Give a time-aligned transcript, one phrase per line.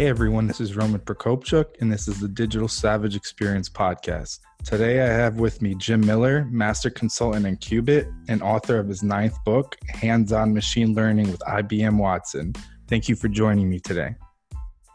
[0.00, 4.38] Hey everyone, this is Roman Prokopchuk, and this is the Digital Savage Experience podcast.
[4.64, 9.02] Today I have with me Jim Miller, master consultant in QueBIT and author of his
[9.02, 12.54] ninth book, Hands on Machine Learning with IBM Watson.
[12.88, 14.14] Thank you for joining me today.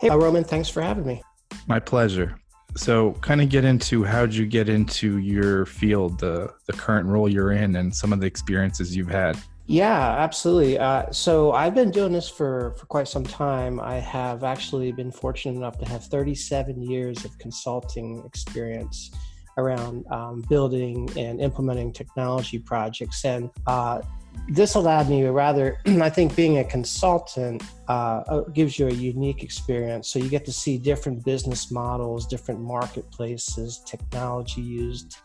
[0.02, 1.22] Hey, Roman, thanks for having me.
[1.68, 2.40] My pleasure.
[2.76, 7.30] So, kind of get into how'd you get into your field, the, the current role
[7.30, 9.38] you're in, and some of the experiences you've had?
[9.68, 10.78] Yeah, absolutely.
[10.78, 13.80] Uh, so I've been doing this for, for quite some time.
[13.80, 19.10] I have actually been fortunate enough to have 37 years of consulting experience
[19.58, 23.26] around um, building and implementing technology projects.
[23.26, 24.02] And uh,
[24.50, 29.42] this allowed me, rather, I think being a consultant uh, uh, gives you a unique
[29.42, 30.10] experience.
[30.10, 35.18] So you get to see different business models, different marketplaces, technology used,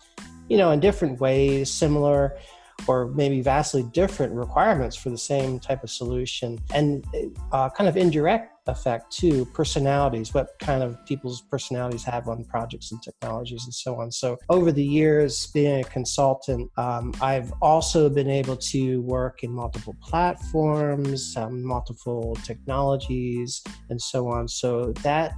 [0.48, 2.38] you know, in different ways, similar
[2.86, 7.04] or maybe vastly different requirements for the same type of solution and
[7.52, 12.92] uh, kind of indirect effect to personalities what kind of people's personalities have on projects
[12.92, 14.10] and technologies and so on.
[14.12, 19.50] So over the years being a consultant um, i've also been able to work in
[19.50, 24.48] multiple platforms um, multiple technologies and so on.
[24.48, 25.32] So that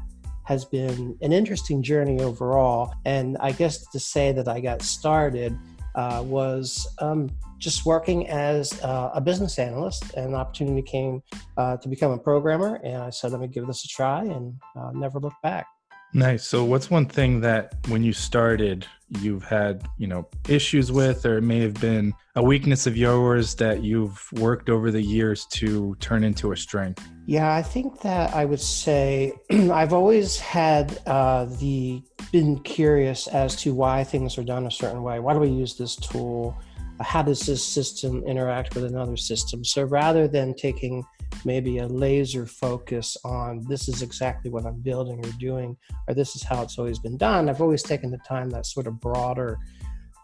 [0.44, 2.94] has been an interesting journey overall.
[3.04, 5.56] And i guess to say that i got started
[5.94, 11.22] uh, was um, just working as uh, a business analyst, and an opportunity came
[11.56, 12.80] uh, to become a programmer.
[12.84, 15.66] And I said, let me give this a try, and uh, never look back.
[16.14, 16.46] Nice.
[16.46, 18.86] So, what's one thing that when you started,
[19.20, 23.54] you've had, you know, issues with, or it may have been a weakness of yours
[23.54, 27.06] that you've worked over the years to turn into a strength?
[27.26, 33.56] Yeah, I think that I would say I've always had uh, the been curious as
[33.56, 35.18] to why things are done a certain way.
[35.18, 36.58] Why do we use this tool?
[37.00, 39.64] How does this system interact with another system?
[39.64, 41.04] So rather than taking
[41.44, 45.76] maybe a laser focus on this is exactly what I'm building or doing,
[46.08, 47.48] or this is how it's always been done.
[47.48, 49.58] I've always taken the time that sort of broader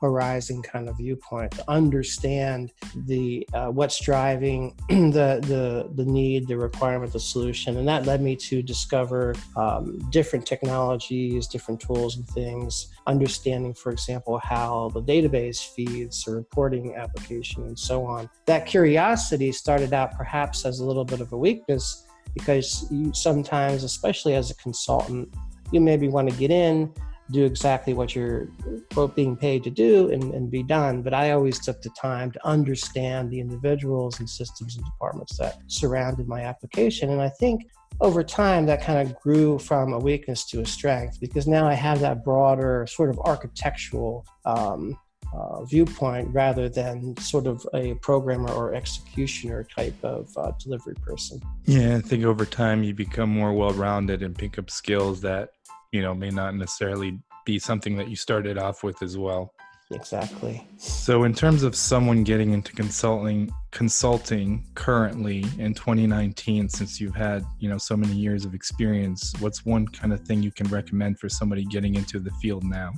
[0.01, 2.73] horizon kind of viewpoint to understand
[3.07, 7.77] the uh, what's driving the, the the need the requirement the solution.
[7.77, 13.91] And that led me to discover um, different technologies different tools and things understanding for
[13.91, 18.29] example how the database feeds the reporting application and so on.
[18.47, 23.85] That curiosity started out perhaps as a little bit of a weakness because you sometimes
[23.85, 25.35] especially as a consultant
[25.73, 26.93] you maybe want to get in
[27.31, 28.49] do exactly what you're
[28.93, 31.03] quote being paid to do and, and be done.
[31.03, 35.59] But I always took the time to understand the individuals and systems and departments that
[35.67, 37.11] surrounded my application.
[37.11, 37.63] And I think
[38.01, 41.75] over time that kind of grew from a weakness to a strength because now I
[41.75, 44.97] have that broader sort of architectural um,
[45.35, 51.41] uh, viewpoint rather than sort of a programmer or executioner type of uh, delivery person.
[51.67, 55.51] Yeah, I think over time you become more well rounded and pick up skills that
[55.93, 59.53] you know may not necessarily be something that you started off with as well.
[59.91, 60.67] Exactly.
[60.77, 67.43] So in terms of someone getting into consulting consulting currently in 2019 since you've had
[67.59, 71.19] you know so many years of experience what's one kind of thing you can recommend
[71.19, 72.93] for somebody getting into the field now?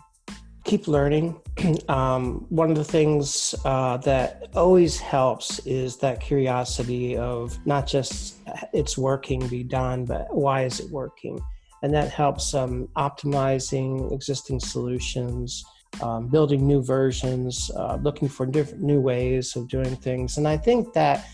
[0.65, 1.41] Keep learning.
[1.89, 8.37] Um, one of the things uh, that always helps is that curiosity of not just
[8.73, 11.41] it's working be done but why is it working
[11.83, 15.65] and that helps um, optimizing existing solutions,
[16.03, 20.37] um, building new versions, uh, looking for different new ways of doing things.
[20.37, 21.27] And I think that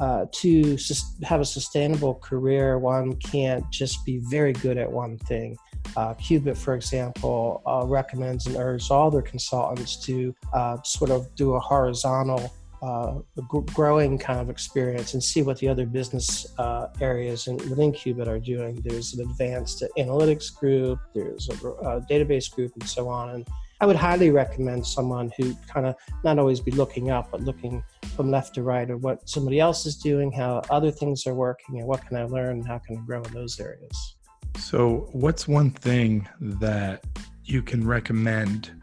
[0.00, 5.18] uh, to sus- have a sustainable career, one can't just be very good at one
[5.18, 5.56] thing.
[5.96, 11.34] Uh, QueBIT, for example, uh, recommends and urges all their consultants to uh, sort of
[11.34, 12.52] do a horizontal
[12.82, 17.92] uh, growing kind of experience and see what the other business uh, areas in, within
[17.92, 18.80] QueBIT are doing.
[18.84, 23.30] There's an advanced analytics group, there's a, a database group, and so on.
[23.30, 23.48] And
[23.80, 25.94] I would highly recommend someone who kind of
[26.24, 27.82] not always be looking up, but looking
[28.16, 31.78] from left to right of what somebody else is doing, how other things are working,
[31.78, 34.16] and what can I learn, and how can I grow in those areas.
[34.58, 37.04] So, what's one thing that
[37.44, 38.77] you can recommend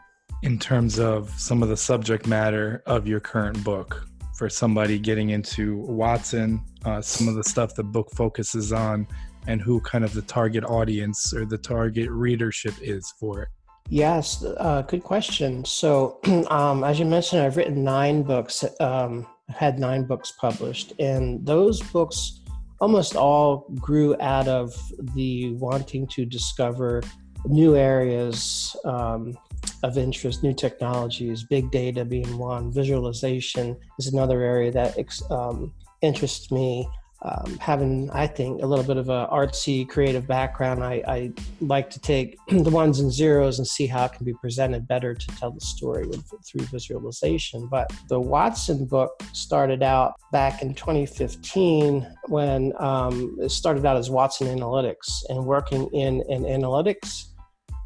[0.45, 4.07] in terms of some of the subject matter of your current book?
[4.35, 9.07] for somebody getting into Watson, uh, some of the stuff the book focuses on,
[9.47, 13.49] and who kind of the target audience or the target readership is for it?
[13.87, 15.63] Yes, uh, good question.
[15.63, 16.19] So,
[16.49, 18.63] um, as you mentioned, I've written nine books.
[18.79, 22.41] Um, I've had nine books published, and those books
[22.81, 24.75] almost all grew out of
[25.13, 27.01] the wanting to discover
[27.45, 29.37] new areas um,
[29.83, 34.97] of interest, new technologies, big data being one, visualization is another area that
[35.29, 36.87] um, interests me
[37.25, 41.89] um, having, I think, a little bit of a artsy, creative background, I, I, like
[41.91, 45.27] to take the ones and zeros and see how it can be presented better to
[45.37, 47.67] tell the story with, through visualization.
[47.67, 54.11] But the Watson book started out back in 2015 when um, it started out as
[54.11, 57.29] Watson Analytics and working in an analytics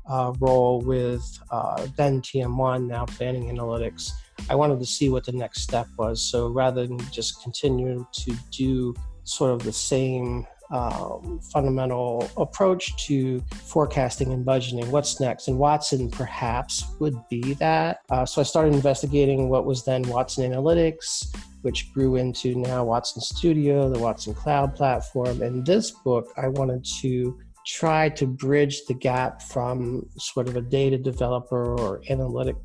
[0.10, 4.12] uh, role with uh, then TM1, now Planning Analytics.
[4.50, 6.22] I wanted to see what the next step was.
[6.22, 13.40] So rather than just continue to do sort of the same um, fundamental approach to
[13.64, 14.88] forecasting and budgeting.
[14.90, 15.48] What's next?
[15.48, 18.02] And Watson perhaps would be that.
[18.10, 23.22] Uh, so I started investigating what was then Watson Analytics, which grew into now Watson
[23.22, 25.42] Studio, the Watson Cloud platform.
[25.42, 30.62] And this book, I wanted to try to bridge the gap from sort of a
[30.62, 32.56] data developer or analytic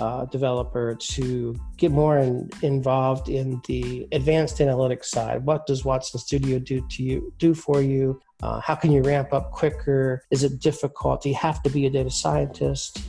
[0.00, 5.44] uh, developer to get more in, involved in the advanced analytics side.
[5.44, 7.32] What does Watson Studio do to you?
[7.38, 8.20] Do for you?
[8.42, 10.22] Uh, how can you ramp up quicker?
[10.30, 11.22] Is it difficult?
[11.22, 13.02] Do you have to be a data scientist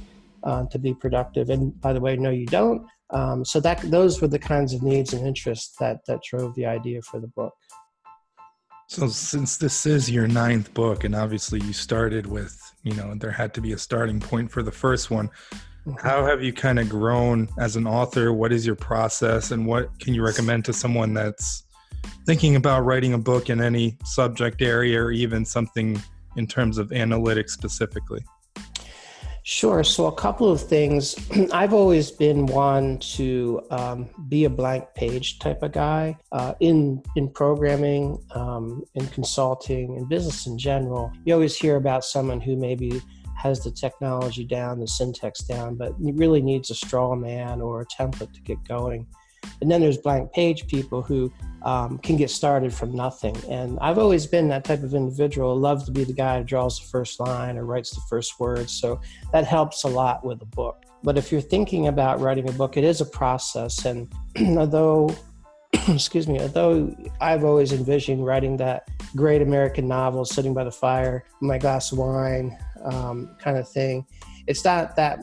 [0.44, 1.50] uh, to be productive?
[1.50, 2.86] And by the way, no, you don't.
[3.10, 6.66] Um, so that those were the kinds of needs and interests that that drove the
[6.66, 7.54] idea for the book.
[8.94, 13.32] So since this is your ninth book, and obviously you started with, you know, there
[13.32, 15.30] had to be a starting point for the first one
[15.88, 15.94] mm-hmm.
[16.08, 18.34] how have you kind of grown as an author?
[18.34, 21.64] What is your process, and what can you recommend to someone that's
[22.28, 26.00] thinking about writing a book in any subject area or even something
[26.38, 28.24] in terms of analytics specifically?
[29.46, 29.84] Sure.
[29.84, 31.16] So, a couple of things.
[31.52, 37.04] I've always been one to um, be a blank page type of guy uh, in
[37.18, 41.12] in programming, um, in consulting, in business in general.
[41.26, 43.02] You always hear about someone who maybe
[43.36, 47.86] has the technology down, the syntax down, but really needs a straw man or a
[47.86, 49.06] template to get going.
[49.62, 51.32] And then there's blank page people who
[51.64, 53.36] um, can get started from nothing.
[53.50, 55.56] And I've always been that type of individual.
[55.56, 58.70] Love to be the guy who draws the first line or writes the first word.
[58.70, 59.00] So
[59.32, 60.84] that helps a lot with a book.
[61.04, 63.86] But if you're thinking about writing a book, it is a process.
[63.86, 64.12] And
[64.58, 65.14] although,
[65.88, 71.26] excuse me, although I've always envisioned writing that great American novel, sitting by the fire,
[71.42, 74.06] my glass of wine, um, kind of thing.
[74.48, 75.20] It's not that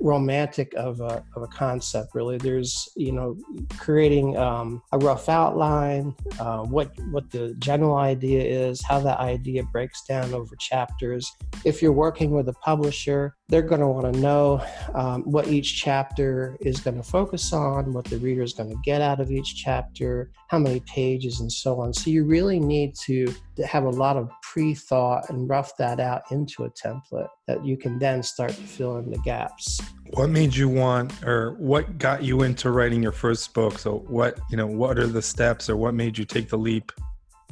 [0.00, 2.38] romantic of a, of a concept, really.
[2.38, 3.36] There's, you know,
[3.78, 9.64] creating um, a rough outline, uh, what what the general idea is, how that idea
[9.64, 11.30] breaks down over chapters.
[11.64, 14.64] If you're working with a publisher, they're going to want to know
[14.94, 18.78] um, what each chapter is going to focus on, what the reader is going to
[18.84, 21.92] get out of each chapter, how many pages, and so on.
[21.92, 23.34] So you really need to
[23.66, 27.76] have a lot of pre thought and rough that out into a template that you
[27.76, 29.80] can then start to fill in the gaps.
[30.12, 33.78] What made you want, or what got you into writing your first book?
[33.78, 36.92] So, what, you know, what are the steps, or what made you take the leap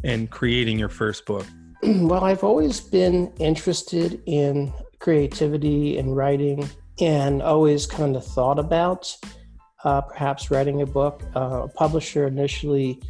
[0.04, 1.46] in creating your first book?
[1.82, 4.72] well, I've always been interested in
[5.08, 6.68] creativity and writing
[7.00, 9.16] and always kind of thought about
[9.84, 11.22] uh, perhaps writing a book.
[11.34, 13.00] Uh, a publisher initially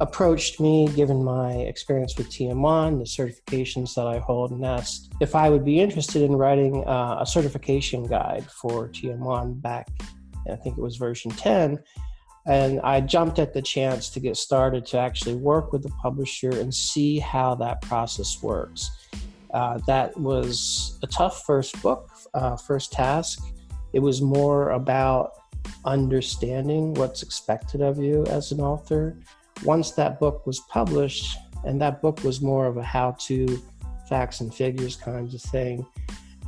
[0.00, 5.34] approached me, given my experience with TM1, the certifications that I hold, and asked if
[5.34, 9.88] I would be interested in writing uh, a certification guide for TM1 back,
[10.48, 11.80] I think it was version 10.
[12.46, 16.50] And I jumped at the chance to get started to actually work with the publisher
[16.50, 18.88] and see how that process works.
[19.52, 23.42] Uh, that was a tough first book, uh, first task.
[23.92, 25.32] It was more about
[25.84, 29.18] understanding what's expected of you as an author.
[29.64, 33.62] Once that book was published, and that book was more of a how to
[34.08, 35.86] facts and figures kind of thing,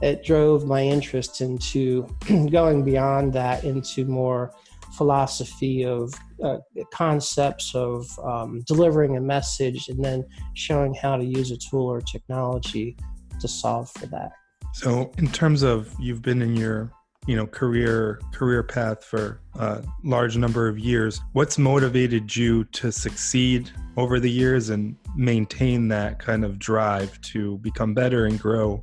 [0.00, 2.06] it drove my interest into
[2.50, 4.52] going beyond that into more
[4.96, 6.58] philosophy of uh,
[6.92, 12.00] concepts of um, delivering a message and then showing how to use a tool or
[12.00, 12.96] technology
[13.40, 14.32] to solve for that.
[14.74, 16.90] So, in terms of you've been in your
[17.26, 22.90] you know career career path for a large number of years what's motivated you to
[22.90, 28.82] succeed over the years and maintain that kind of drive to become better and grow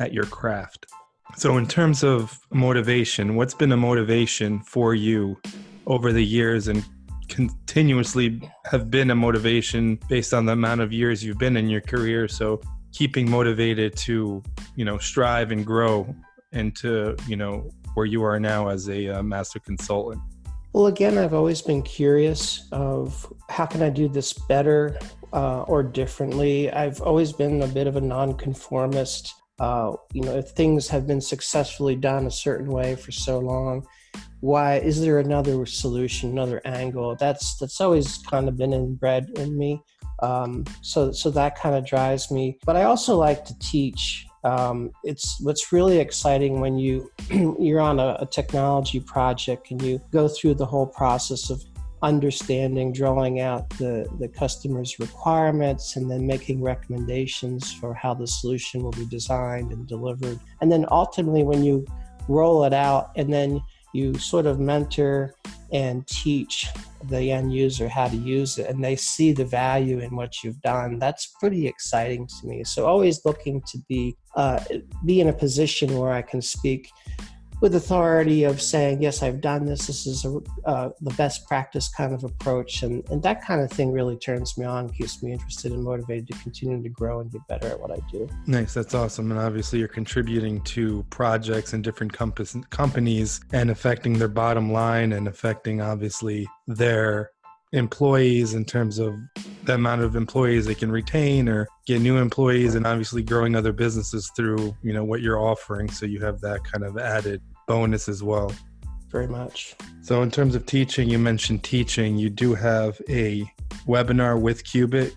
[0.00, 0.86] at your craft
[1.36, 5.40] so, in terms of motivation, what's been a motivation for you
[5.86, 6.84] over the years and
[7.28, 11.80] continuously have been a motivation based on the amount of years you've been in your
[11.80, 12.28] career.
[12.28, 12.60] So
[12.92, 14.42] keeping motivated to,
[14.76, 16.14] you know, strive and grow
[16.52, 20.22] and to, you know, where you are now as a uh, master consultant.
[20.72, 24.98] Well, again, I've always been curious of how can I do this better
[25.32, 26.70] uh, or differently.
[26.72, 29.32] I've always been a bit of a nonconformist.
[29.58, 33.86] Uh, you know, if things have been successfully done a certain way for so long,
[34.40, 37.16] why is there another solution, another angle?
[37.16, 39.82] That's that's always kind of been inbred in me.
[40.22, 42.58] Um, so so that kind of drives me.
[42.66, 44.26] But I also like to teach.
[44.42, 47.10] Um, it's what's really exciting when you
[47.58, 51.62] you're on a, a technology project and you go through the whole process of
[52.04, 58.82] understanding, drawing out the, the customer's requirements, and then making recommendations for how the solution
[58.82, 60.38] will be designed and delivered.
[60.60, 61.86] And then ultimately, when you
[62.28, 63.60] roll it out and then
[63.92, 65.34] you sort of mentor
[65.72, 66.68] and teach
[67.04, 70.60] the end user how to use it and they see the value in what you've
[70.62, 74.58] done that's pretty exciting to me so always looking to be uh,
[75.04, 76.90] be in a position where i can speak
[77.64, 79.86] with authority of saying, yes, I've done this.
[79.86, 82.82] This is a, uh, the best practice kind of approach.
[82.82, 86.26] And, and that kind of thing really turns me on, keeps me interested and motivated
[86.26, 88.28] to continue to grow and get better at what I do.
[88.46, 88.74] Nice.
[88.74, 89.30] That's awesome.
[89.30, 95.14] And obviously, you're contributing to projects and different compass, companies and affecting their bottom line
[95.14, 97.30] and affecting, obviously, their
[97.72, 99.14] employees in terms of
[99.64, 103.72] the amount of employees they can retain or get new employees and obviously growing other
[103.72, 108.08] businesses through you know what you're offering so you have that kind of added bonus
[108.08, 108.52] as well
[109.10, 113.44] very much so in terms of teaching you mentioned teaching you do have a
[113.86, 115.12] webinar with QueBIT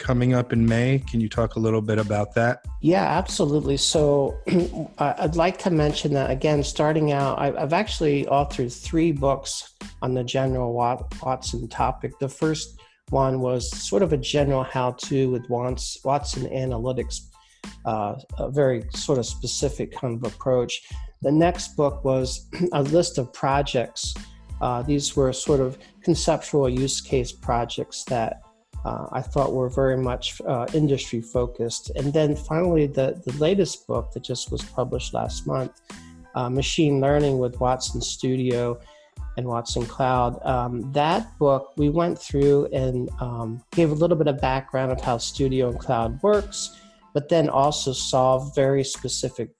[0.00, 0.98] coming up in May.
[1.08, 2.64] Can you talk a little bit about that?
[2.80, 3.76] Yeah, absolutely.
[3.76, 4.36] So
[4.98, 10.24] I'd like to mention that again, starting out, I've actually authored three books on the
[10.24, 12.18] general Watson topic.
[12.18, 12.80] The first
[13.10, 17.20] one was sort of a general how to with Watson Analytics,
[17.84, 20.82] uh, a very sort of specific kind of approach.
[21.22, 24.14] The next book was a list of projects.
[24.60, 28.42] Uh, these were sort of conceptual use case projects that
[28.84, 31.90] uh, I thought were very much uh, industry focused.
[31.96, 35.80] And then finally, the, the latest book that just was published last month,
[36.34, 38.80] uh, Machine Learning with Watson Studio
[39.36, 40.44] and Watson Cloud.
[40.46, 45.00] Um, that book, we went through and um, gave a little bit of background of
[45.00, 46.80] how Studio and Cloud works,
[47.12, 49.50] but then also solve very specific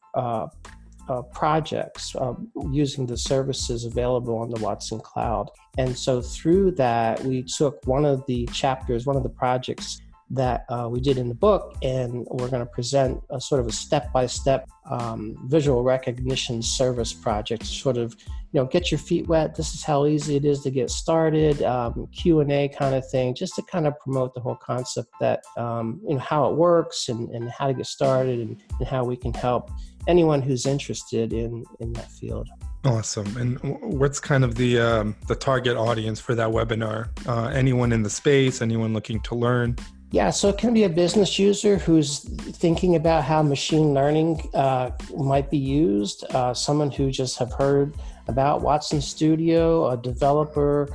[1.10, 2.34] uh, projects uh,
[2.70, 5.50] using the services available on the Watson Cloud.
[5.76, 10.00] And so through that, we took one of the chapters, one of the projects
[10.32, 13.66] that uh, we did in the book, and we're going to present a sort of
[13.66, 17.66] a step-by-step um, visual recognition service project.
[17.66, 18.14] Sort of,
[18.52, 19.56] you know, get your feet wet.
[19.56, 21.62] This is how easy it is to get started.
[21.62, 25.12] Um, Q and A kind of thing, just to kind of promote the whole concept
[25.20, 28.88] that um, you know how it works and, and how to get started and, and
[28.88, 29.70] how we can help
[30.06, 32.48] anyone who's interested in in that field.
[32.84, 33.36] Awesome.
[33.36, 33.58] And
[33.98, 37.08] what's kind of the um, the target audience for that webinar?
[37.26, 38.62] Uh, anyone in the space?
[38.62, 39.76] Anyone looking to learn?
[40.12, 44.90] Yeah, so it can be a business user who's thinking about how machine learning uh,
[45.16, 46.24] might be used.
[46.34, 47.94] Uh, someone who just have heard
[48.26, 50.88] about Watson Studio, a developer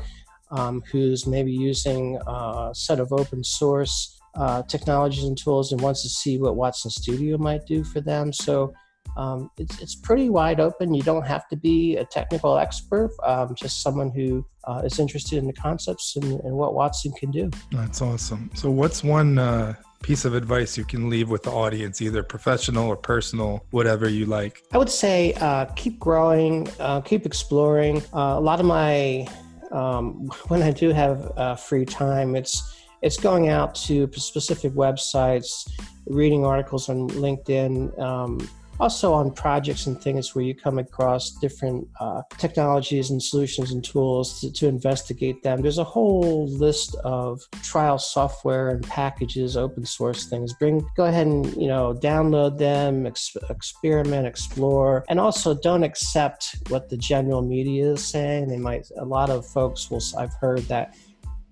[0.51, 5.79] um, who's maybe using uh, a set of open source uh, technologies and tools and
[5.79, 8.33] wants to see what Watson Studio might do for them.
[8.33, 8.73] So
[9.17, 10.93] um, it's, it's pretty wide open.
[10.93, 15.37] You don't have to be a technical expert, um, just someone who uh, is interested
[15.37, 17.49] in the concepts and, and, what Watson can do.
[17.71, 18.49] That's awesome.
[18.55, 22.87] So, what's one uh, piece of advice you can leave with the audience, either professional
[22.87, 24.63] or personal, whatever you like?
[24.71, 28.01] I would say uh, keep growing, uh, keep exploring.
[28.13, 29.27] Uh, a lot of my,
[29.71, 35.69] um, when I do have uh, free time, it's it's going out to specific websites,
[36.07, 41.87] reading articles on LinkedIn, um, also on projects and things where you come across different
[41.99, 45.61] uh, technologies and solutions and tools to, to, investigate them.
[45.61, 50.53] There's a whole list of trial software and packages open source things.
[50.53, 56.55] Bring go ahead and you know download them ex- experiment explore and also don't accept
[56.69, 58.47] what the general media is saying.
[58.47, 60.95] They might a lot of folks will i've heard that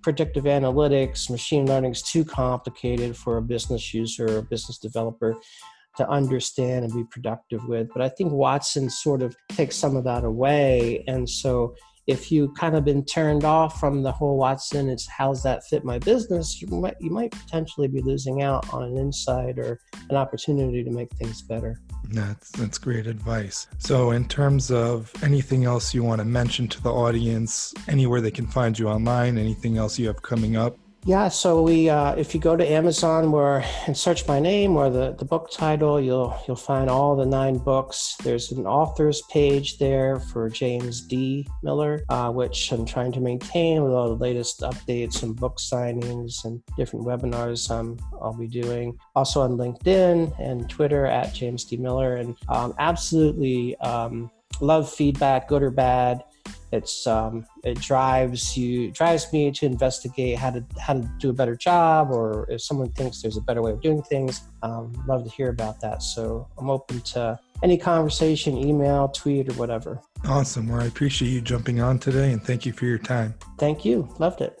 [0.02, 5.34] predictive analytics machine learning is too complicated for a business user or a business developer
[5.96, 7.88] to understand and be productive with.
[7.92, 11.04] But I think Watson sort of takes some of that away.
[11.06, 11.74] And so
[12.06, 15.84] if you kind of been turned off from the whole Watson, it's how's that fit
[15.84, 16.60] my business?
[16.60, 19.78] You might you might potentially be losing out on an insight or
[20.10, 21.80] an opportunity to make things better.
[22.10, 23.66] That's that's great advice.
[23.78, 28.30] So, in terms of anything else you want to mention to the audience, anywhere they
[28.30, 30.76] can find you online, anything else you have coming up?
[31.06, 34.88] Yeah, so we uh, if you go to Amazon where and search my name or
[34.88, 38.16] the, the book title, you'll you'll find all the nine books.
[38.24, 41.46] There's an authors page there for James D.
[41.62, 46.42] Miller, uh, which I'm trying to maintain with all the latest updates and book signings
[46.46, 48.96] and different webinars um, I'll be doing.
[49.14, 51.76] Also on LinkedIn and Twitter at James D.
[51.76, 54.30] Miller, and um, absolutely um,
[54.62, 56.24] love feedback, good or bad
[56.74, 61.32] it's um, it drives you drives me to investigate how to how to do a
[61.32, 65.24] better job or if someone thinks there's a better way of doing things um, love
[65.24, 66.02] to hear about that.
[66.02, 70.00] So i'm open to any conversation email tweet or whatever.
[70.26, 70.68] Awesome.
[70.68, 73.34] Well i appreciate you jumping on today and thank you for your time.
[73.58, 74.08] Thank you.
[74.18, 74.60] Loved it